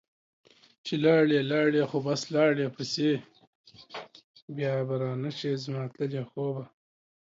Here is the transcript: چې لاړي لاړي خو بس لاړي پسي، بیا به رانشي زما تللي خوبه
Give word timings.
چې 0.85 0.93
لاړي 1.05 1.39
لاړي 1.51 1.81
خو 1.89 1.97
بس 2.05 2.21
لاړي 2.35 2.65
پسي، 2.75 3.11
بیا 4.55 4.73
به 4.87 4.95
رانشي 5.01 5.51
زما 5.63 5.83
تللي 5.95 6.23
خوبه 6.31 6.63